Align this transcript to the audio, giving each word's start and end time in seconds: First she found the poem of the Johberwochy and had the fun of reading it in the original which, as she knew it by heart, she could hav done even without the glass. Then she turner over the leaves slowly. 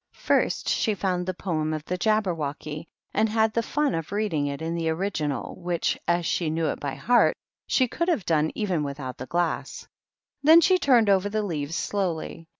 First 0.17 0.67
she 0.67 0.95
found 0.95 1.27
the 1.27 1.33
poem 1.35 1.75
of 1.75 1.85
the 1.85 1.95
Johberwochy 1.95 2.87
and 3.13 3.29
had 3.29 3.53
the 3.53 3.61
fun 3.61 3.93
of 3.93 4.11
reading 4.11 4.47
it 4.47 4.59
in 4.59 4.73
the 4.73 4.89
original 4.89 5.53
which, 5.61 5.95
as 6.07 6.25
she 6.25 6.49
knew 6.49 6.65
it 6.69 6.79
by 6.79 6.95
heart, 6.95 7.35
she 7.67 7.87
could 7.87 8.07
hav 8.07 8.25
done 8.25 8.49
even 8.55 8.81
without 8.81 9.19
the 9.19 9.27
glass. 9.27 9.87
Then 10.41 10.59
she 10.59 10.79
turner 10.79 11.11
over 11.13 11.29
the 11.29 11.43
leaves 11.43 11.75
slowly. 11.75 12.47